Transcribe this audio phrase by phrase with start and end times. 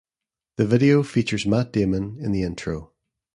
[0.55, 2.91] The video features Matt Damon in the intro.